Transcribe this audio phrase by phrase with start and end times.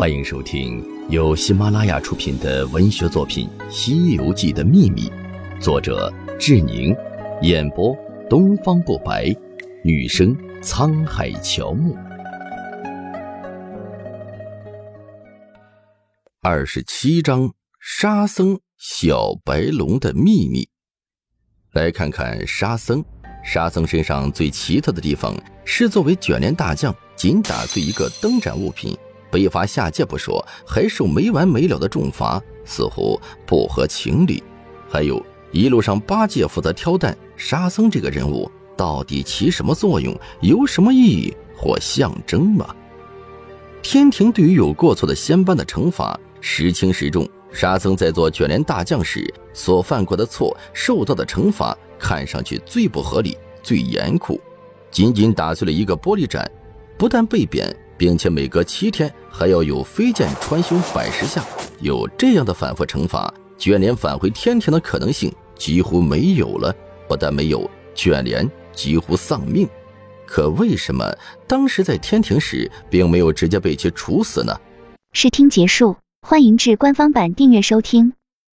[0.00, 5.02] 欢迎收听由喜马拉雅出品的文学作品《西游记的秘密》，
[5.60, 6.96] 作者志宁，
[7.42, 7.94] 演播
[8.26, 9.26] 东方不白，
[9.84, 11.94] 女生沧海乔木。
[16.40, 20.66] 二十七章：沙僧小白龙的秘密。
[21.72, 23.04] 来看看沙僧。
[23.44, 28.96] 沙僧身上最奇特的地方是，作为卷帘大将，仅打碎一个灯盏物品。
[29.30, 34.42] 被罚下界不说，还受没完没了的重罚，似乎不合情理。
[34.88, 40.18] 还有一路上八戒负责挑担，沙僧这个人物到底起什么作用？
[40.40, 42.74] 有什么意义或象征吗？
[43.82, 47.28] 天庭对于有过错的仙班的惩罚时轻时重。
[47.52, 54.40] 沙僧在做卷帘大将时所犯过的错，受到的惩罚看上去最不合理、最严酷。
[54.90, 56.48] 仅仅打碎了一个玻璃盏，
[56.98, 57.74] 不但被贬。
[58.00, 61.44] 并且每隔七天还要有飞剑穿胸百十下，
[61.80, 66.74] 有这样的反复惩罚，卷帘返回天庭的可能性几乎没有了。
[67.08, 69.68] 不但没有，卷帘几乎丧命。
[70.26, 71.04] 可为什么
[71.46, 74.56] 当时在天庭时，并没有直接被其处死呢？
[75.12, 78.12] 试听结束，欢迎至官方版订阅收听。